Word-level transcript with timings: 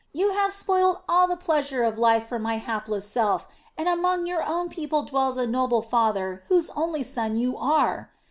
You 0.13 0.31
have 0.31 0.51
spoiled 0.51 1.01
all 1.07 1.27
the 1.27 1.37
pleasure 1.37 1.83
of 1.83 1.99
life 1.99 2.25
for 2.27 2.39
my 2.39 2.57
hapless 2.57 3.07
self, 3.07 3.45
and 3.77 3.87
among 3.87 4.25
your 4.25 4.41
own 4.49 4.67
people 4.67 5.03
dwells 5.03 5.37
a 5.37 5.45
noble 5.45 5.83
father 5.83 6.41
whose 6.47 6.71
only 6.71 7.03
son 7.03 7.35
you 7.35 7.55
are. 7.55 8.09